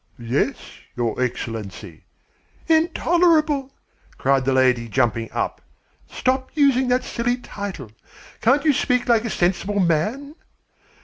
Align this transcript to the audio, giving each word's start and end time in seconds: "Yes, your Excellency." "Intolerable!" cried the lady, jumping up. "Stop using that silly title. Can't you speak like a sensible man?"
"Yes, 0.17 0.55
your 0.95 1.21
Excellency." 1.21 2.05
"Intolerable!" 2.67 3.71
cried 4.17 4.45
the 4.45 4.51
lady, 4.51 4.87
jumping 4.89 5.31
up. 5.31 5.61
"Stop 6.09 6.49
using 6.55 6.87
that 6.87 7.03
silly 7.03 7.37
title. 7.37 7.91
Can't 8.41 8.65
you 8.65 8.73
speak 8.73 9.07
like 9.07 9.25
a 9.25 9.29
sensible 9.29 9.79
man?" 9.79 10.33